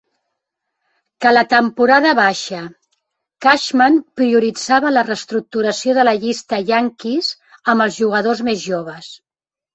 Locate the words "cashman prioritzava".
3.47-4.93